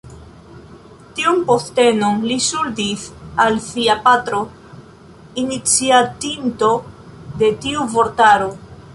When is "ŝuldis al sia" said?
2.45-3.95